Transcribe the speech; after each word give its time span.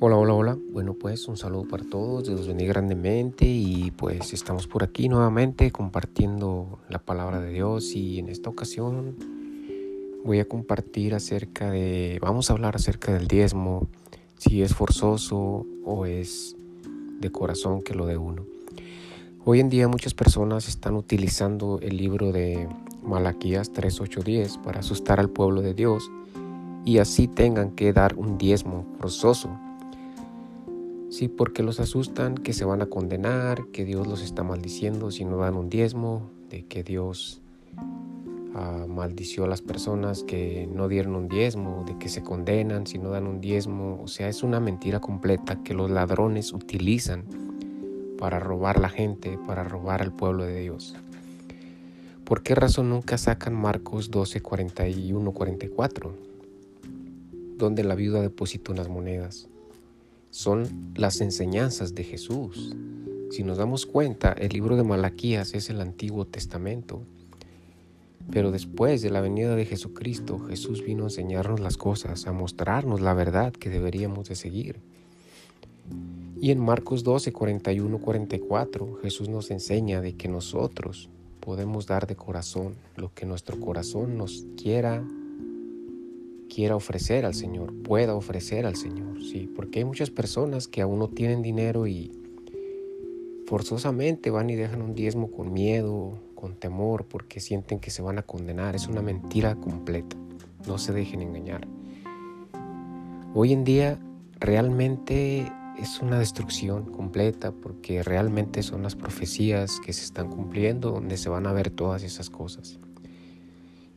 Hola, 0.00 0.16
hola, 0.16 0.34
hola. 0.34 0.58
Bueno, 0.70 0.94
pues 0.94 1.26
un 1.26 1.36
saludo 1.36 1.64
para 1.64 1.82
todos, 1.82 2.28
Dios 2.28 2.46
bendiga 2.46 2.72
grandemente 2.72 3.46
y 3.46 3.90
pues 3.90 4.32
estamos 4.32 4.68
por 4.68 4.84
aquí 4.84 5.08
nuevamente 5.08 5.72
compartiendo 5.72 6.78
la 6.88 7.00
palabra 7.00 7.40
de 7.40 7.50
Dios 7.50 7.96
y 7.96 8.20
en 8.20 8.28
esta 8.28 8.48
ocasión 8.48 9.16
voy 10.24 10.38
a 10.38 10.46
compartir 10.46 11.16
acerca 11.16 11.72
de, 11.72 12.20
vamos 12.22 12.48
a 12.48 12.52
hablar 12.52 12.76
acerca 12.76 13.12
del 13.12 13.26
diezmo, 13.26 13.88
si 14.36 14.62
es 14.62 14.72
forzoso 14.72 15.66
o 15.84 16.06
es 16.06 16.54
de 17.18 17.32
corazón 17.32 17.82
que 17.82 17.96
lo 17.96 18.06
de 18.06 18.18
uno. 18.18 18.44
Hoy 19.44 19.58
en 19.58 19.68
día 19.68 19.88
muchas 19.88 20.14
personas 20.14 20.68
están 20.68 20.94
utilizando 20.94 21.80
el 21.82 21.96
libro 21.96 22.30
de 22.30 22.68
Malaquías 23.02 23.72
3.8.10 23.72 24.62
para 24.62 24.78
asustar 24.78 25.18
al 25.18 25.28
pueblo 25.28 25.60
de 25.60 25.74
Dios 25.74 26.08
y 26.84 26.98
así 26.98 27.26
tengan 27.26 27.72
que 27.72 27.92
dar 27.92 28.14
un 28.14 28.38
diezmo 28.38 28.86
forzoso 29.00 29.50
Sí, 31.18 31.26
porque 31.26 31.64
los 31.64 31.80
asustan 31.80 32.36
que 32.36 32.52
se 32.52 32.64
van 32.64 32.80
a 32.80 32.86
condenar, 32.86 33.66
que 33.72 33.84
Dios 33.84 34.06
los 34.06 34.22
está 34.22 34.44
maldiciendo 34.44 35.10
si 35.10 35.24
no 35.24 35.38
dan 35.38 35.56
un 35.56 35.68
diezmo, 35.68 36.30
de 36.48 36.64
que 36.64 36.84
Dios 36.84 37.42
ah, 38.54 38.86
maldició 38.88 39.42
a 39.42 39.48
las 39.48 39.60
personas 39.60 40.22
que 40.22 40.68
no 40.72 40.86
dieron 40.86 41.16
un 41.16 41.26
diezmo, 41.26 41.82
de 41.88 41.98
que 41.98 42.08
se 42.08 42.22
condenan 42.22 42.86
si 42.86 42.98
no 42.98 43.10
dan 43.10 43.26
un 43.26 43.40
diezmo. 43.40 44.00
O 44.00 44.06
sea, 44.06 44.28
es 44.28 44.44
una 44.44 44.60
mentira 44.60 45.00
completa 45.00 45.60
que 45.64 45.74
los 45.74 45.90
ladrones 45.90 46.52
utilizan 46.52 47.24
para 48.16 48.38
robar 48.38 48.78
la 48.78 48.88
gente, 48.88 49.40
para 49.44 49.64
robar 49.64 50.02
al 50.02 50.12
pueblo 50.12 50.44
de 50.44 50.60
Dios. 50.60 50.94
¿Por 52.22 52.44
qué 52.44 52.54
razón 52.54 52.90
nunca 52.90 53.18
sacan 53.18 53.54
Marcos 53.54 54.12
12, 54.12 54.40
41, 54.40 55.32
44? 55.32 56.14
Donde 57.56 57.82
la 57.82 57.96
viuda 57.96 58.22
deposita 58.22 58.70
unas 58.70 58.88
monedas 58.88 59.48
son 60.30 60.92
las 60.94 61.20
enseñanzas 61.20 61.94
de 61.94 62.04
Jesús. 62.04 62.76
Si 63.30 63.42
nos 63.42 63.58
damos 63.58 63.86
cuenta, 63.86 64.32
el 64.32 64.50
libro 64.50 64.76
de 64.76 64.84
Malaquías 64.84 65.54
es 65.54 65.70
el 65.70 65.80
Antiguo 65.80 66.24
Testamento. 66.26 67.02
Pero 68.30 68.50
después 68.50 69.00
de 69.00 69.10
la 69.10 69.20
venida 69.20 69.56
de 69.56 69.64
Jesucristo, 69.64 70.38
Jesús 70.38 70.84
vino 70.84 71.04
a 71.04 71.06
enseñarnos 71.06 71.60
las 71.60 71.76
cosas, 71.76 72.26
a 72.26 72.32
mostrarnos 72.32 73.00
la 73.00 73.14
verdad 73.14 73.52
que 73.52 73.70
deberíamos 73.70 74.28
de 74.28 74.34
seguir. 74.34 74.80
Y 76.40 76.50
en 76.50 76.60
Marcos 76.60 77.04
12, 77.04 77.32
41, 77.32 77.98
44, 77.98 78.98
Jesús 79.02 79.28
nos 79.28 79.50
enseña 79.50 80.00
de 80.00 80.14
que 80.14 80.28
nosotros 80.28 81.08
podemos 81.40 81.86
dar 81.86 82.06
de 82.06 82.16
corazón 82.16 82.74
lo 82.96 83.12
que 83.14 83.26
nuestro 83.26 83.58
corazón 83.58 84.18
nos 84.18 84.44
quiera 84.56 85.02
quiera 86.48 86.76
ofrecer 86.76 87.24
al 87.24 87.34
Señor, 87.34 87.72
pueda 87.82 88.14
ofrecer 88.14 88.66
al 88.66 88.76
Señor, 88.76 89.22
sí, 89.22 89.50
porque 89.54 89.80
hay 89.80 89.84
muchas 89.84 90.10
personas 90.10 90.68
que 90.68 90.82
aún 90.82 90.98
no 90.98 91.08
tienen 91.08 91.42
dinero 91.42 91.86
y 91.86 92.12
forzosamente 93.46 94.30
van 94.30 94.50
y 94.50 94.56
dejan 94.56 94.82
un 94.82 94.94
diezmo 94.94 95.30
con 95.30 95.52
miedo, 95.52 96.18
con 96.34 96.54
temor, 96.54 97.06
porque 97.06 97.40
sienten 97.40 97.80
que 97.80 97.90
se 97.90 98.02
van 98.02 98.18
a 98.18 98.22
condenar. 98.22 98.76
Es 98.76 98.86
una 98.86 99.02
mentira 99.02 99.56
completa. 99.56 100.16
No 100.66 100.78
se 100.78 100.92
dejen 100.92 101.22
engañar. 101.22 101.66
Hoy 103.34 103.52
en 103.52 103.64
día 103.64 103.98
realmente 104.38 105.50
es 105.78 106.00
una 106.00 106.18
destrucción 106.18 106.92
completa 106.92 107.52
porque 107.52 108.02
realmente 108.02 108.62
son 108.62 108.82
las 108.82 108.96
profecías 108.96 109.80
que 109.84 109.92
se 109.92 110.04
están 110.04 110.28
cumpliendo 110.28 110.90
donde 110.90 111.16
se 111.16 111.28
van 111.28 111.46
a 111.46 111.52
ver 111.52 111.70
todas 111.70 112.02
esas 112.02 112.30
cosas. 112.30 112.78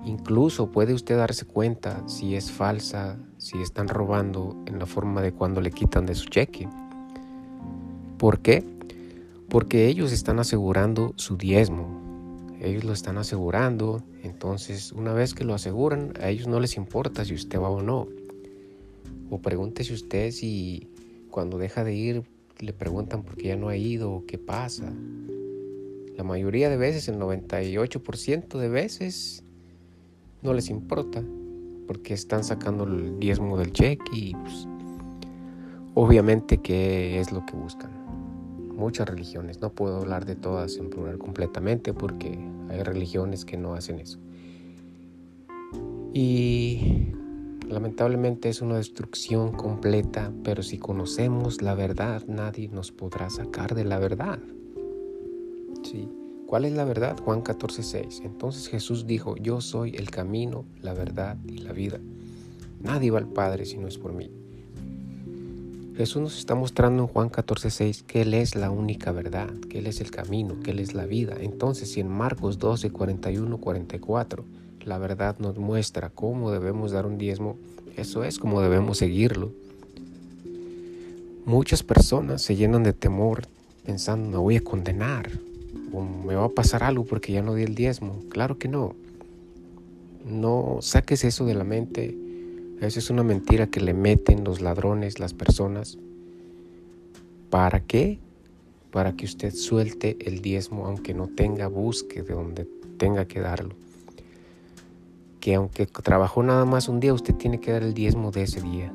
Incluso 0.06 0.72
puede 0.72 0.94
usted 0.94 1.18
darse 1.18 1.46
cuenta 1.46 2.04
si 2.08 2.36
es 2.36 2.52
falsa, 2.52 3.18
si 3.38 3.62
están 3.62 3.88
robando 3.88 4.56
en 4.66 4.80
la 4.80 4.86
forma 4.86 5.22
de 5.22 5.32
cuando 5.32 5.62
le 5.62 5.72
quitan 5.72 6.06
de 6.06 6.16
su 6.16 6.26
cheque. 6.26 6.68
¿Por 8.18 8.40
qué? 8.40 8.64
Porque 9.50 9.88
ellos 9.88 10.12
están 10.12 10.40
asegurando 10.40 11.14
su 11.18 11.38
diezmo. 11.38 12.02
Ellos 12.60 12.84
lo 12.84 12.94
están 12.94 13.18
asegurando. 13.18 14.04
Entonces, 14.24 14.92
una 14.92 15.14
vez 15.14 15.34
que 15.34 15.44
lo 15.44 15.54
aseguran, 15.54 16.14
a 16.22 16.30
ellos 16.30 16.48
no 16.48 16.60
les 16.60 16.78
importa 16.78 17.26
si 17.26 17.34
usted 17.34 17.60
va 17.60 17.70
o 17.70 17.82
no. 17.82 18.08
O 19.30 19.40
pregúntese 19.40 19.94
usted 19.94 20.32
si 20.32 20.88
cuando 21.30 21.58
deja 21.58 21.84
de 21.84 21.94
ir 21.94 22.24
le 22.60 22.74
preguntan 22.74 23.24
por 23.24 23.36
qué 23.36 23.50
ya 23.50 23.56
no 23.56 23.70
ha 23.70 23.76
ido 23.76 24.12
o 24.12 24.26
qué 24.26 24.38
pasa. 24.38 24.92
La 26.16 26.24
mayoría 26.24 26.70
de 26.70 26.78
veces, 26.78 27.08
el 27.08 27.18
98% 27.18 28.60
de 28.60 28.70
veces, 28.70 29.44
no 30.42 30.54
les 30.54 30.70
importa 30.70 31.24
porque 31.88 32.14
están 32.14 32.44
sacando 32.44 32.86
el 32.86 33.20
diezmo 33.20 33.58
del 33.58 33.72
cheque 33.74 34.04
y 34.14 34.34
pues, 34.34 34.68
obviamente 35.94 36.58
que 36.58 37.20
es 37.20 37.32
lo 37.32 37.46
que 37.46 37.56
buscan. 37.56 37.92
Muchas 38.76 39.08
religiones, 39.08 39.62
no 39.62 39.72
puedo 39.74 39.98
hablar 39.98 40.26
de 40.26 40.36
todas 40.36 40.78
en 40.78 40.90
plural 40.90 41.18
completamente 41.18 41.94
porque 41.94 42.40
hay 42.70 42.82
religiones 42.84 43.46
que 43.46 43.58
no 43.58 43.74
hacen 43.74 44.00
eso. 44.00 44.20
Y 46.14 47.14
lamentablemente 47.68 48.50
es 48.50 48.62
una 48.62 48.78
destrucción 48.78 49.52
completa, 49.52 50.32
pero 50.44 50.64
si 50.64 50.78
conocemos 50.78 51.62
la 51.62 51.76
verdad, 51.76 52.24
nadie 52.28 52.70
nos 52.70 52.92
podrá 52.92 53.30
sacar 53.30 53.76
de 53.76 53.86
la 53.86 54.00
verdad. 54.00 54.40
Sí. 55.84 56.10
¿Cuál 56.52 56.66
es 56.66 56.74
la 56.74 56.84
verdad? 56.84 57.18
Juan 57.18 57.44
14, 57.44 57.82
6. 57.82 58.24
Entonces 58.26 58.68
Jesús 58.68 59.08
dijo, 59.08 59.38
yo 59.38 59.62
soy 59.62 59.96
el 59.96 60.12
camino, 60.12 60.66
la 60.82 60.94
verdad 60.94 61.38
y 61.48 61.60
la 61.60 61.72
vida. 61.72 62.02
Nadie 62.82 63.10
va 63.10 63.20
al 63.20 63.30
Padre 63.30 63.66
si 63.66 63.78
no 63.78 63.88
es 63.88 63.98
por 63.98 64.12
mí. 64.12 64.30
Jesús 65.96 66.22
nos 66.22 66.38
está 66.38 66.54
mostrando 66.54 67.04
en 67.04 67.08
Juan 67.08 67.30
14, 67.30 67.70
6 67.70 68.04
que 68.04 68.24
Él 68.24 68.34
es 68.34 68.56
la 68.56 68.70
única 68.70 69.14
verdad, 69.14 69.48
que 69.70 69.80
Él 69.80 69.88
es 69.88 70.02
el 70.02 70.12
camino, 70.12 70.60
que 70.60 70.72
Él 70.72 70.80
es 70.80 70.94
la 70.94 71.06
vida. 71.06 71.38
Entonces, 71.40 71.90
si 71.90 72.02
en 72.02 72.10
Marcos 72.10 72.60
12, 72.60 72.92
41, 72.92 73.58
44 73.58 74.44
la 74.84 74.98
verdad 74.98 75.38
nos 75.40 75.58
muestra 75.58 76.10
cómo 76.10 76.52
debemos 76.52 76.92
dar 76.92 77.06
un 77.06 77.18
diezmo, 77.18 77.56
eso 77.96 78.26
es 78.26 78.38
como 78.38 78.60
debemos 78.60 78.98
seguirlo. 78.98 79.54
Muchas 81.46 81.82
personas 81.82 82.42
se 82.42 82.58
llenan 82.58 82.84
de 82.84 82.92
temor 82.92 83.44
pensando, 83.86 84.30
me 84.30 84.38
voy 84.38 84.58
a 84.58 84.62
condenar, 84.62 85.32
me 86.00 86.36
va 86.36 86.46
a 86.46 86.50
pasar 86.50 86.84
algo 86.84 87.04
porque 87.04 87.34
ya 87.34 87.42
no 87.42 87.54
di 87.54 87.64
el 87.64 87.76
diezmo. 87.76 88.20
Claro 88.30 88.58
que 88.58 88.68
no. 88.68 88.96
No 90.26 90.78
saques 90.82 91.24
eso 91.24 91.46
de 91.46 91.56
la 91.56 91.64
mente. 91.64 92.18
Esa 92.80 93.00
es 93.00 93.10
una 93.10 93.24
mentira 93.24 93.68
que 93.68 93.82
le 93.82 93.94
meten 93.94 94.44
los 94.44 94.62
ladrones, 94.62 95.20
las 95.20 95.34
personas. 95.34 95.98
¿Para 97.50 97.82
qué? 97.82 98.20
Para 98.92 99.16
que 99.16 99.26
usted 99.26 99.54
suelte 99.54 100.18
el 100.22 100.42
diezmo 100.42 100.86
aunque 100.86 101.14
no 101.14 101.28
tenga 101.28 101.68
busque 101.68 102.24
de 102.24 102.34
donde 102.34 102.68
tenga 102.98 103.26
que 103.26 103.40
darlo. 103.40 103.76
Que 105.40 105.56
aunque 105.56 105.86
trabajó 105.86 106.44
nada 106.44 106.66
más 106.66 106.88
un 106.88 107.00
día, 107.00 107.14
usted 107.14 107.36
tiene 107.36 107.60
que 107.60 107.72
dar 107.72 107.84
el 107.84 107.94
diezmo 107.94 108.32
de 108.32 108.44
ese 108.44 108.62
día. 108.62 108.94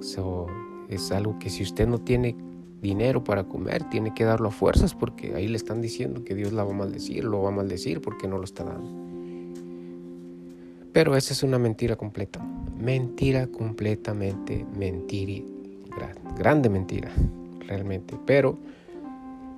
Eso 0.00 0.46
es 0.88 1.10
algo 1.12 1.38
que 1.38 1.50
si 1.50 1.62
usted 1.62 1.86
no 1.86 1.98
tiene 1.98 2.36
dinero 2.80 3.22
para 3.22 3.44
comer, 3.44 3.84
tiene 3.90 4.14
que 4.14 4.24
darlo 4.24 4.48
a 4.48 4.52
fuerzas 4.52 4.94
porque 4.94 5.34
ahí 5.34 5.48
le 5.48 5.56
están 5.56 5.80
diciendo 5.80 6.24
que 6.24 6.34
Dios 6.34 6.52
la 6.52 6.64
va 6.64 6.70
a 6.70 6.76
maldecir, 6.76 7.24
lo 7.24 7.42
va 7.42 7.48
a 7.48 7.52
maldecir 7.52 8.00
porque 8.00 8.26
no 8.26 8.38
lo 8.38 8.44
está 8.44 8.64
dando. 8.64 8.90
Pero 10.92 11.16
esa 11.16 11.32
es 11.32 11.42
una 11.42 11.58
mentira 11.58 11.96
completa. 11.96 12.40
Mentira 12.76 13.46
completamente, 13.46 14.66
mentira, 14.76 15.44
grande 16.36 16.68
mentira, 16.68 17.10
realmente. 17.66 18.16
Pero 18.26 18.58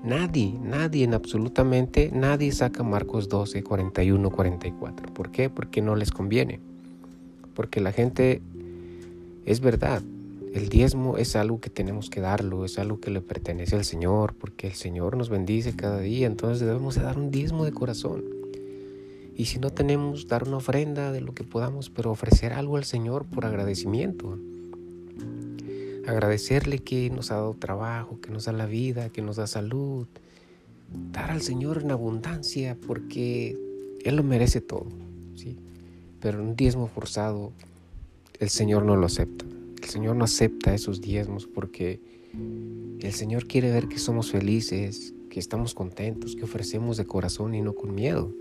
nadie, 0.04 0.58
nadie 0.60 1.04
en 1.04 1.14
absolutamente, 1.14 2.10
nadie 2.12 2.52
saca 2.52 2.82
Marcos 2.82 3.28
12, 3.28 3.62
41, 3.62 4.30
44. 4.30 5.14
¿Por 5.14 5.30
qué? 5.30 5.48
Porque 5.48 5.80
no 5.80 5.96
les 5.96 6.10
conviene. 6.10 6.60
Porque 7.54 7.80
la 7.80 7.92
gente, 7.92 8.42
es 9.46 9.60
verdad, 9.60 10.02
el 10.52 10.68
diezmo 10.68 11.16
es 11.16 11.34
algo 11.34 11.60
que 11.60 11.70
tenemos 11.70 12.10
que 12.10 12.20
darlo, 12.20 12.66
es 12.66 12.78
algo 12.78 13.00
que 13.00 13.10
le 13.10 13.22
pertenece 13.22 13.74
al 13.74 13.86
Señor, 13.86 14.34
porque 14.34 14.66
el 14.66 14.74
Señor 14.74 15.16
nos 15.16 15.30
bendice 15.30 15.74
cada 15.74 15.98
día, 15.98 16.26
entonces 16.26 16.60
debemos 16.60 16.96
dar 16.96 17.18
un 17.18 17.30
diezmo 17.30 17.64
de 17.64 17.72
corazón. 17.72 18.22
Y 19.34 19.46
si 19.46 19.58
no 19.58 19.70
tenemos, 19.70 20.28
dar 20.28 20.46
una 20.46 20.58
ofrenda 20.58 21.10
de 21.10 21.22
lo 21.22 21.32
que 21.32 21.42
podamos, 21.42 21.88
pero 21.88 22.10
ofrecer 22.10 22.52
algo 22.52 22.76
al 22.76 22.84
Señor 22.84 23.24
por 23.24 23.46
agradecimiento. 23.46 24.38
Agradecerle 26.06 26.80
que 26.80 27.08
nos 27.08 27.30
ha 27.30 27.36
dado 27.36 27.54
trabajo, 27.54 28.20
que 28.20 28.30
nos 28.30 28.44
da 28.44 28.52
la 28.52 28.66
vida, 28.66 29.08
que 29.08 29.22
nos 29.22 29.36
da 29.36 29.46
salud. 29.46 30.06
Dar 31.12 31.30
al 31.30 31.40
Señor 31.40 31.80
en 31.80 31.92
abundancia 31.92 32.76
porque 32.86 33.56
Él 34.04 34.16
lo 34.16 34.22
merece 34.22 34.60
todo. 34.60 34.88
¿sí? 35.34 35.56
Pero 36.20 36.42
un 36.42 36.56
diezmo 36.56 36.88
forzado, 36.88 37.52
el 38.38 38.50
Señor 38.50 38.84
no 38.84 38.96
lo 38.96 39.06
acepta. 39.06 39.46
El 39.82 39.88
Señor 39.88 40.16
no 40.16 40.24
acepta 40.24 40.72
esos 40.72 41.00
diezmos 41.00 41.46
porque 41.46 42.00
el 43.00 43.12
Señor 43.12 43.46
quiere 43.46 43.70
ver 43.72 43.88
que 43.88 43.98
somos 43.98 44.30
felices, 44.30 45.12
que 45.28 45.40
estamos 45.40 45.74
contentos, 45.74 46.36
que 46.36 46.44
ofrecemos 46.44 46.96
de 46.96 47.04
corazón 47.04 47.54
y 47.54 47.62
no 47.62 47.74
con 47.74 47.94
miedo. 47.94 48.32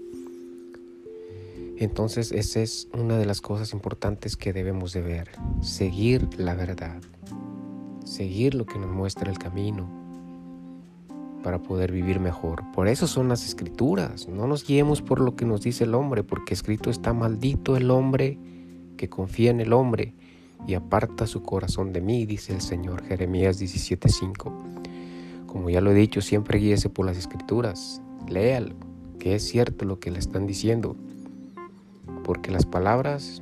Entonces 1.78 2.32
esa 2.32 2.62
es 2.62 2.88
una 2.94 3.18
de 3.18 3.26
las 3.26 3.42
cosas 3.42 3.74
importantes 3.74 4.38
que 4.38 4.54
debemos 4.54 4.94
de 4.94 5.02
ver, 5.02 5.30
seguir 5.62 6.28
la 6.38 6.54
verdad. 6.54 7.02
seguir 8.06 8.56
lo 8.56 8.66
que 8.66 8.78
nos 8.78 8.92
muestra 8.92 9.32
el 9.32 9.38
camino 9.38 9.90
para 11.44 11.64
poder 11.64 11.92
vivir 11.92 12.20
mejor. 12.20 12.64
Por 12.74 12.88
eso 12.88 13.08
son 13.08 13.30
las 13.30 13.46
escrituras. 13.46 14.28
No 14.28 14.48
nos 14.48 14.66
guiemos 14.66 15.02
por 15.02 15.22
lo 15.22 15.36
que 15.36 15.46
nos 15.46 15.62
dice 15.62 15.86
el 15.86 15.96
hombre, 15.96 16.24
porque 16.24 16.54
escrito 16.54 16.90
está 16.90 17.14
maldito 17.14 17.78
el 17.78 17.90
hombre 17.90 18.38
que 18.98 19.10
confía 19.10 19.50
en 19.50 19.62
el 19.62 19.72
hombre 19.74 20.14
y 20.68 20.74
aparta 20.76 21.28
su 21.28 21.42
corazón 21.44 21.94
de 21.94 22.02
mí, 22.02 22.26
dice 22.26 22.54
el 22.54 22.62
Señor. 22.62 23.04
Jeremías 23.04 23.60
17:5. 23.60 24.54
Como 25.48 25.70
ya 25.70 25.82
lo 25.82 25.92
he 25.92 25.96
dicho, 25.96 26.22
siempre 26.22 26.60
guíese 26.60 26.90
por 26.90 27.06
las 27.06 27.18
escrituras. 27.18 28.02
Léalo, 28.30 28.76
que 29.20 29.36
es 29.36 29.44
cierto 29.44 29.86
lo 29.86 30.00
que 30.00 30.12
le 30.12 30.20
están 30.20 30.48
diciendo. 30.48 30.96
Porque 32.24 32.52
las 32.52 32.66
palabras 32.66 33.42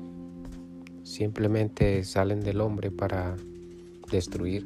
simplemente 1.04 2.04
salen 2.04 2.42
del 2.42 2.62
hombre 2.62 2.92
para 2.92 3.36
destruir, 4.12 4.66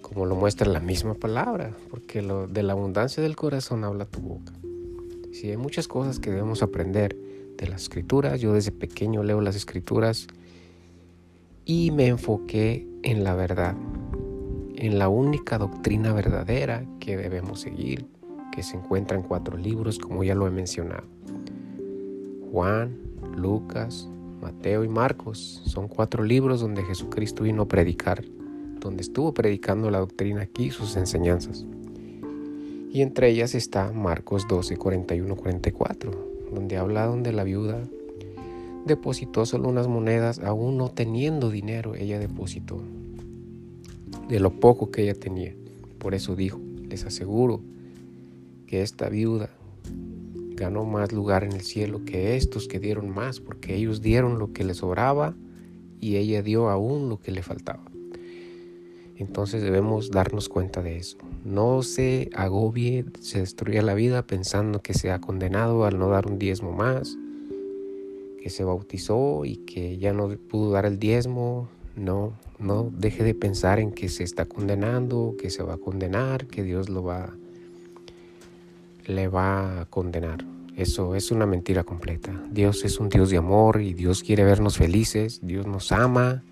como 0.00 0.26
lo 0.26 0.34
muestra 0.34 0.68
la 0.68 0.80
misma 0.80 1.14
palabra, 1.14 1.76
porque 1.90 2.22
de 2.22 2.62
la 2.62 2.72
abundancia 2.72 3.22
del 3.22 3.36
corazón 3.36 3.84
habla 3.84 4.04
tu 4.04 4.20
boca. 4.20 4.52
Si 5.32 5.50
hay 5.50 5.56
muchas 5.56 5.86
cosas 5.86 6.18
que 6.18 6.30
debemos 6.30 6.62
aprender 6.62 7.16
de 7.56 7.68
las 7.68 7.82
escrituras, 7.82 8.40
yo 8.40 8.52
desde 8.52 8.72
pequeño 8.72 9.22
leo 9.22 9.40
las 9.40 9.56
escrituras 9.56 10.26
y 11.68 11.90
me 11.90 12.06
enfoqué 12.06 12.88
en 13.02 13.24
la 13.24 13.34
verdad, 13.34 13.76
en 14.76 14.98
la 14.98 15.10
única 15.10 15.58
doctrina 15.58 16.14
verdadera 16.14 16.86
que 16.98 17.18
debemos 17.18 17.60
seguir, 17.60 18.06
que 18.50 18.62
se 18.62 18.78
encuentra 18.78 19.18
en 19.18 19.22
cuatro 19.22 19.58
libros, 19.58 19.98
como 19.98 20.24
ya 20.24 20.34
lo 20.34 20.46
he 20.46 20.50
mencionado. 20.50 21.04
Juan, 22.50 22.96
Lucas, 23.36 24.08
Mateo 24.40 24.82
y 24.82 24.88
Marcos 24.88 25.60
son 25.66 25.88
cuatro 25.88 26.24
libros 26.24 26.62
donde 26.62 26.82
Jesucristo 26.84 27.42
vino 27.42 27.64
a 27.64 27.68
predicar, 27.68 28.24
donde 28.80 29.02
estuvo 29.02 29.34
predicando 29.34 29.90
la 29.90 29.98
doctrina 29.98 30.40
aquí, 30.40 30.70
sus 30.70 30.96
enseñanzas. 30.96 31.66
Y 32.90 33.02
entre 33.02 33.28
ellas 33.28 33.54
está 33.54 33.92
Marcos 33.92 34.48
12, 34.48 34.78
41, 34.78 35.36
44, 35.36 36.48
donde 36.50 36.78
habla 36.78 37.04
donde 37.04 37.34
la 37.34 37.44
viuda 37.44 37.82
depositó 38.86 39.46
solo 39.46 39.68
unas 39.68 39.88
monedas, 39.88 40.38
aún 40.40 40.76
no 40.76 40.90
teniendo 40.90 41.50
dinero, 41.50 41.94
ella 41.94 42.18
depositó 42.18 42.80
de 44.28 44.40
lo 44.40 44.60
poco 44.60 44.90
que 44.90 45.02
ella 45.02 45.14
tenía. 45.14 45.54
Por 45.98 46.14
eso 46.14 46.36
dijo, 46.36 46.60
les 46.88 47.04
aseguro 47.04 47.60
que 48.66 48.82
esta 48.82 49.08
viuda 49.08 49.50
ganó 50.54 50.84
más 50.84 51.12
lugar 51.12 51.44
en 51.44 51.52
el 51.52 51.62
cielo 51.62 52.04
que 52.04 52.36
estos 52.36 52.68
que 52.68 52.78
dieron 52.78 53.10
más, 53.10 53.40
porque 53.40 53.74
ellos 53.74 54.02
dieron 54.02 54.38
lo 54.38 54.52
que 54.52 54.64
les 54.64 54.78
sobraba 54.78 55.34
y 56.00 56.16
ella 56.16 56.42
dio 56.42 56.68
aún 56.68 57.08
lo 57.08 57.20
que 57.20 57.32
le 57.32 57.42
faltaba. 57.42 57.84
Entonces 59.16 59.62
debemos 59.62 60.10
darnos 60.10 60.48
cuenta 60.48 60.80
de 60.80 60.96
eso. 60.96 61.18
No 61.44 61.82
se 61.82 62.30
agobie, 62.34 63.04
se 63.20 63.40
destruya 63.40 63.82
la 63.82 63.94
vida 63.94 64.26
pensando 64.26 64.80
que 64.80 64.94
se 64.94 65.10
ha 65.10 65.20
condenado 65.20 65.84
al 65.84 65.98
no 65.98 66.08
dar 66.08 66.26
un 66.28 66.38
diezmo 66.38 66.72
más, 66.72 67.16
que 68.42 68.50
se 68.50 68.64
bautizó 68.64 69.44
y 69.44 69.56
que 69.56 69.98
ya 69.98 70.12
no 70.12 70.28
pudo 70.28 70.72
dar 70.72 70.86
el 70.86 70.98
diezmo. 70.98 71.68
No, 71.96 72.32
no 72.58 72.90
deje 72.96 73.24
de 73.24 73.34
pensar 73.34 73.80
en 73.80 73.92
que 73.92 74.08
se 74.08 74.22
está 74.22 74.44
condenando, 74.44 75.34
que 75.38 75.50
se 75.50 75.62
va 75.62 75.74
a 75.74 75.78
condenar, 75.78 76.46
que 76.46 76.62
Dios 76.62 76.88
lo 76.88 77.02
va 77.02 77.34
le 79.06 79.26
va 79.26 79.80
a 79.80 79.84
condenar. 79.86 80.44
Eso 80.76 81.16
es 81.16 81.32
una 81.32 81.46
mentira 81.46 81.82
completa. 81.82 82.40
Dios 82.52 82.84
es 82.84 83.00
un 83.00 83.08
Dios 83.08 83.30
de 83.30 83.38
amor 83.38 83.80
y 83.80 83.94
Dios 83.94 84.22
quiere 84.22 84.44
vernos 84.44 84.76
felices. 84.76 85.40
Dios 85.42 85.66
nos 85.66 85.90
ama, 85.90 86.44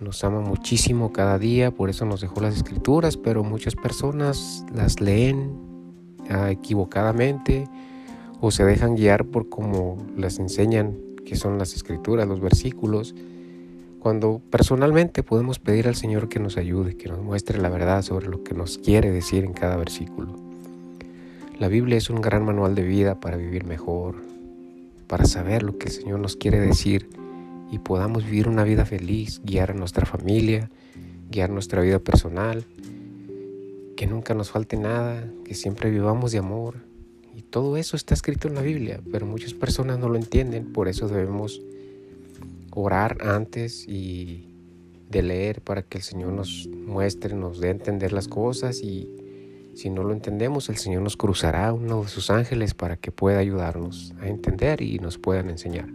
nos 0.00 0.24
ama 0.24 0.40
muchísimo 0.40 1.12
cada 1.12 1.38
día, 1.38 1.70
por 1.70 1.90
eso 1.90 2.04
nos 2.06 2.22
dejó 2.22 2.40
las 2.40 2.56
escrituras, 2.56 3.16
pero 3.16 3.44
muchas 3.44 3.76
personas 3.76 4.64
las 4.74 5.00
leen 5.00 5.52
ah, 6.28 6.50
equivocadamente 6.50 7.68
o 8.40 8.50
se 8.50 8.64
dejan 8.64 8.96
guiar 8.96 9.26
por 9.26 9.48
cómo 9.48 9.98
las 10.16 10.38
enseñan 10.38 10.96
que 11.24 11.36
son 11.36 11.58
las 11.58 11.74
escrituras, 11.74 12.26
los 12.26 12.40
versículos, 12.40 13.14
cuando 14.00 14.40
personalmente 14.50 15.22
podemos 15.22 15.58
pedir 15.58 15.86
al 15.86 15.94
Señor 15.94 16.28
que 16.28 16.40
nos 16.40 16.56
ayude, 16.56 16.96
que 16.96 17.08
nos 17.08 17.20
muestre 17.20 17.58
la 17.58 17.68
verdad 17.68 18.02
sobre 18.02 18.28
lo 18.28 18.42
que 18.42 18.54
nos 18.54 18.78
quiere 18.78 19.10
decir 19.10 19.44
en 19.44 19.52
cada 19.52 19.76
versículo. 19.76 20.34
La 21.58 21.68
Biblia 21.68 21.98
es 21.98 22.08
un 22.08 22.22
gran 22.22 22.44
manual 22.44 22.74
de 22.74 22.82
vida 22.82 23.20
para 23.20 23.36
vivir 23.36 23.64
mejor, 23.64 24.16
para 25.06 25.26
saber 25.26 25.62
lo 25.62 25.76
que 25.76 25.88
el 25.88 25.92
Señor 25.92 26.18
nos 26.18 26.36
quiere 26.36 26.58
decir 26.58 27.10
y 27.70 27.78
podamos 27.78 28.24
vivir 28.24 28.48
una 28.48 28.64
vida 28.64 28.86
feliz, 28.86 29.42
guiar 29.44 29.72
a 29.72 29.74
nuestra 29.74 30.06
familia, 30.06 30.70
guiar 31.30 31.50
nuestra 31.50 31.82
vida 31.82 31.98
personal, 31.98 32.64
que 33.96 34.06
nunca 34.06 34.34
nos 34.34 34.50
falte 34.50 34.78
nada, 34.78 35.30
que 35.44 35.54
siempre 35.54 35.90
vivamos 35.90 36.32
de 36.32 36.38
amor. 36.38 36.89
Y 37.40 37.42
todo 37.42 37.78
eso 37.78 37.96
está 37.96 38.12
escrito 38.12 38.48
en 38.48 38.54
la 38.54 38.60
Biblia, 38.60 39.00
pero 39.10 39.24
muchas 39.24 39.54
personas 39.54 39.98
no 39.98 40.10
lo 40.10 40.16
entienden, 40.16 40.74
por 40.74 40.88
eso 40.88 41.08
debemos 41.08 41.62
orar 42.70 43.16
antes 43.22 43.88
y 43.88 44.52
de 45.08 45.22
leer 45.22 45.62
para 45.62 45.80
que 45.80 45.96
el 45.96 46.04
Señor 46.04 46.32
nos 46.34 46.68
muestre, 46.68 47.34
nos 47.34 47.58
dé 47.58 47.68
a 47.68 47.70
entender 47.70 48.12
las 48.12 48.28
cosas 48.28 48.82
y 48.82 49.08
si 49.74 49.88
no 49.88 50.04
lo 50.04 50.12
entendemos, 50.12 50.68
el 50.68 50.76
Señor 50.76 51.00
nos 51.00 51.16
cruzará 51.16 51.72
uno 51.72 52.02
de 52.02 52.08
sus 52.08 52.28
ángeles 52.28 52.74
para 52.74 52.98
que 52.98 53.10
pueda 53.10 53.38
ayudarnos 53.38 54.12
a 54.20 54.28
entender 54.28 54.82
y 54.82 54.98
nos 54.98 55.16
puedan 55.16 55.48
enseñar. 55.48 55.88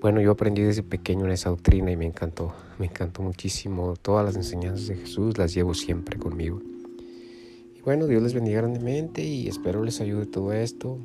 Bueno, 0.00 0.20
yo 0.20 0.32
aprendí 0.32 0.62
desde 0.62 0.82
pequeño 0.82 1.26
en 1.26 1.30
esa 1.30 1.50
doctrina 1.50 1.92
y 1.92 1.96
me 1.96 2.06
encantó, 2.06 2.52
me 2.80 2.86
encantó 2.86 3.22
muchísimo. 3.22 3.94
Todas 3.94 4.24
las 4.24 4.34
enseñanzas 4.34 4.88
de 4.88 4.96
Jesús 4.96 5.38
las 5.38 5.54
llevo 5.54 5.72
siempre 5.72 6.18
conmigo. 6.18 6.60
Bueno, 7.86 8.08
Dios 8.08 8.20
les 8.20 8.34
bendiga 8.34 8.62
grandemente 8.62 9.22
y 9.22 9.46
espero 9.46 9.84
les 9.84 10.00
ayude 10.00 10.26
todo 10.26 10.52
esto 10.52 10.98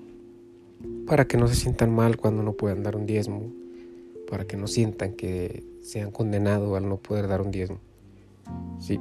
para 1.06 1.26
que 1.26 1.38
no 1.38 1.48
se 1.48 1.54
sientan 1.54 1.94
mal 1.94 2.18
cuando 2.18 2.42
no 2.42 2.54
puedan 2.54 2.82
dar 2.82 2.96
un 2.96 3.06
diezmo, 3.06 3.52
para 4.28 4.46
que 4.46 4.58
no 4.58 4.66
sientan 4.66 5.14
que 5.14 5.64
sean 5.84 6.10
condenados 6.10 6.76
al 6.76 6.90
no 6.90 6.98
poder 6.98 7.28
dar 7.28 7.44
un 7.44 7.52
diezmo. 7.52 7.78
Sí, 8.80 9.00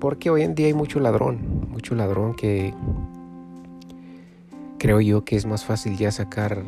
porque 0.00 0.28
hoy 0.28 0.42
en 0.42 0.56
día 0.56 0.66
hay 0.66 0.74
mucho 0.74 0.98
ladrón, 0.98 1.68
mucho 1.70 1.94
ladrón 1.94 2.34
que 2.34 2.74
creo 4.78 5.00
yo 5.00 5.24
que 5.24 5.36
es 5.36 5.46
más 5.46 5.64
fácil 5.64 5.96
ya 5.96 6.10
sacar, 6.10 6.64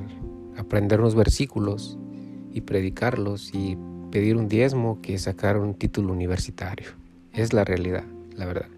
aprender 0.57 1.01
unos 1.01 1.17
versículos 1.17 1.99
y 2.53 2.61
predicarlos 2.61 3.53
y 3.53 3.77
pedir 4.13 4.37
un 4.37 4.47
diezmo 4.47 5.01
que 5.03 5.19
sacar 5.19 5.59
un 5.59 5.75
título 5.75 6.13
universitario. 6.13 6.91
Es 7.33 7.53
la 7.53 7.65
realidad, 7.65 8.05
la 8.37 8.47
verdad. 8.47 8.76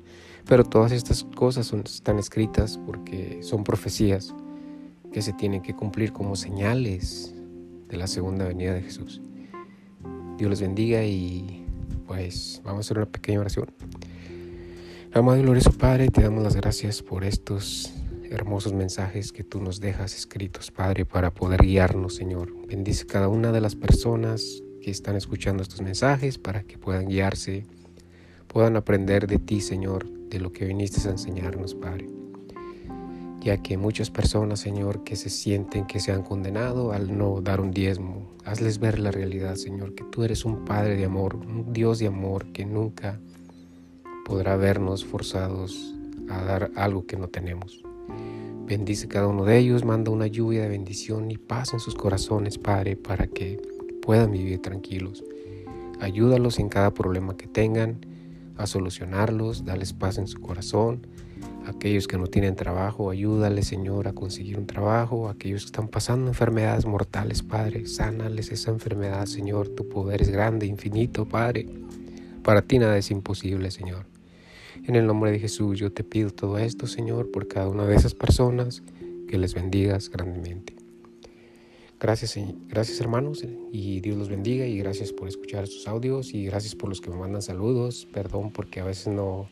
Pero 0.49 0.65
todas 0.65 0.93
estas 0.93 1.25
cosas 1.25 1.71
están 1.75 2.19
escritas 2.19 2.81
porque 2.87 3.41
son 3.43 3.65
profecías 3.65 4.35
que 5.13 5.21
se 5.21 5.35
tienen 5.35 5.61
que 5.61 5.77
cumplir 5.77 6.11
como 6.15 6.37
señales 6.37 7.35
de 7.87 7.97
la 7.99 8.07
segunda 8.07 8.47
venida 8.47 8.73
de 8.73 8.81
Jesús. 8.81 9.21
Dios 10.39 10.49
les 10.49 10.63
bendiga 10.63 11.05
y 11.05 11.67
pues 12.07 12.63
vamos 12.65 12.79
a 12.79 12.81
hacer 12.87 12.97
una 12.97 13.07
pequeña 13.07 13.41
oración. 13.41 13.71
Amado 15.13 15.37
y 15.39 15.43
glorioso 15.43 15.73
Padre, 15.73 16.09
te 16.09 16.23
damos 16.23 16.43
las 16.43 16.57
gracias 16.57 17.03
por 17.03 17.25
estos 17.25 17.93
hermosos 18.31 18.73
mensajes 18.73 19.33
que 19.33 19.45
tú 19.45 19.61
nos 19.61 19.81
dejas 19.81 20.17
escritos, 20.17 20.71
Padre, 20.71 21.05
para 21.05 21.31
poder 21.31 21.61
guiarnos, 21.61 22.15
Señor. 22.15 22.55
Bendice 22.67 23.05
cada 23.05 23.29
una 23.29 23.53
de 23.53 23.61
las 23.61 23.77
personas 23.77 24.63
que 24.81 24.91
están 24.91 25.17
escuchando 25.17 25.63
estos 25.63 25.83
mensajes 25.83 26.39
para 26.39 26.63
que 26.63 26.79
puedan 26.79 27.07
guiarse, 27.07 27.67
puedan 28.47 28.77
aprender 28.77 29.27
de 29.27 29.39
ti, 29.39 29.61
Señor, 29.61 30.18
de 30.31 30.41
lo 30.41 30.53
que 30.53 30.65
viniste 30.65 31.07
a 31.09 31.13
enseñarnos, 31.13 31.75
Padre. 31.75 32.09
Ya 33.41 33.63
que 33.63 33.77
muchas 33.77 34.11
personas, 34.11 34.61
Señor, 34.61 35.05
que 35.05 35.17
se 35.17 35.31
sienten 35.31 35.87
que 35.87 36.01
se 36.01 36.13
han 36.13 36.23
condenado 36.23 36.93
al 36.93 37.17
no 37.17 37.41
dar 37.41 37.61
un 37.61 37.71
diezmo, 37.71 38.29
hazles 38.45 38.79
ver 38.79 38.99
la 38.99 39.11
realidad, 39.11 39.55
Señor, 39.55 39.95
que 39.95 40.05
tú 40.05 40.25
eres 40.25 40.45
un 40.45 40.65
Padre 40.65 40.97
de 40.97 41.05
amor, 41.05 41.37
un 41.37 41.73
Dios 41.73 41.99
de 41.99 42.09
amor 42.09 42.53
que 42.53 42.65
nunca 42.67 43.21
podrá 44.25 44.57
vernos 44.57 45.05
forzados 45.05 45.95
a 46.29 46.43
dar 46.43 46.71
algo 46.75 47.07
que 47.07 47.17
no 47.17 47.29
tenemos. 47.29 47.83
Bendice 48.67 49.09
cada 49.09 49.29
uno 49.29 49.45
de 49.45 49.57
ellos, 49.57 49.85
manda 49.85 50.11
una 50.11 50.27
lluvia 50.27 50.63
de 50.63 50.69
bendición 50.69 51.31
y 51.31 51.39
paz 51.39 51.73
en 51.73 51.81
sus 51.81 51.95
corazones, 51.95 52.59
Padre, 52.59 52.97
para 52.97 53.27
que 53.27 53.59
puedan 54.03 54.31
vivir 54.31 54.61
tranquilos. 54.61 55.25
Ayúdalos 56.01 56.59
en 56.59 56.69
cada 56.69 56.93
problema 56.93 57.37
que 57.37 57.47
tengan, 57.47 58.01
a 58.59 58.67
solucionarlos, 58.67 59.65
dales 59.65 59.93
paz 59.93 60.19
en 60.19 60.27
su 60.27 60.41
corazón. 60.41 61.07
Aquellos 61.67 62.09
que 62.09 62.19
no 62.19 62.27
tienen 62.27 62.57
trabajo, 62.57 63.11
ayúdales, 63.11 63.67
Señor, 63.67 64.09
a 64.09 64.13
conseguir 64.13 64.59
un 64.59 64.67
trabajo. 64.67 65.29
Aquellos 65.29 65.63
que 65.63 65.67
están 65.67 65.89
pasando 65.89 66.29
enfermedades 66.29 66.87
mortales, 66.87 67.43
Padre, 67.43 67.87
sánales 67.87 68.51
esa 68.51 68.71
enfermedad, 68.71 69.27
Señor. 69.27 69.69
Tu 69.69 69.89
poder 69.89 70.23
es 70.23 70.31
grande, 70.31 70.67
infinito, 70.67 71.27
Padre. 71.27 71.67
Para 72.43 72.63
ti 72.63 72.79
nada 72.79 72.97
es 72.97 73.11
imposible, 73.11 73.71
Señor. 73.71 74.07
En 74.85 74.97
el 74.97 75.07
nombre 75.07 75.31
de 75.31 75.39
Jesús 75.39 75.79
yo 75.79 75.93
te 75.93 76.05
pido 76.05 76.31
todo 76.31 76.59
esto, 76.59 76.87
Señor, 76.87 77.31
por 77.31 77.47
cada 77.47 77.69
una 77.69 77.85
de 77.85 77.95
esas 77.95 78.15
personas, 78.15 78.83
que 79.29 79.37
les 79.37 79.55
bendigas 79.55 80.09
grandemente. 80.09 80.75
Gracias, 82.01 82.39
gracias 82.69 83.01
hermanos 83.01 83.45
y 83.73 84.01
Dios 84.01 84.17
los 84.17 84.29
bendiga 84.29 84.65
y 84.65 84.79
gracias 84.79 85.13
por 85.13 85.27
escuchar 85.27 85.65
estos 85.65 85.89
audios 85.89 86.33
y 86.33 86.45
gracias 86.45 86.77
por 86.77 86.89
los 86.89 87.01
que 87.01 87.11
me 87.11 87.17
mandan 87.17 87.43
saludos. 87.43 88.07
Perdón 88.13 88.53
porque 88.53 88.79
a 88.79 88.85
veces 88.85 89.09
no 89.09 89.49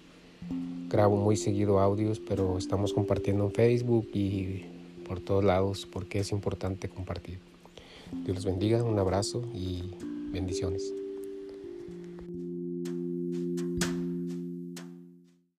grabo 0.88 1.17
muy 1.17 1.37
seguido 1.37 1.81
audios, 1.81 2.21
pero 2.21 2.57
estamos 2.57 2.93
compartiendo 2.93 3.45
en 3.47 3.50
Facebook 3.50 4.09
y 4.12 4.65
por 5.09 5.19
todos 5.19 5.43
lados 5.43 5.88
porque 5.93 6.21
es 6.21 6.31
importante 6.31 6.88
compartir. 6.88 7.41
Dios 8.25 8.37
los 8.37 8.45
bendiga, 8.45 8.81
un 8.85 8.99
abrazo 9.00 9.43
y 9.53 9.83
bendiciones. 10.31 10.95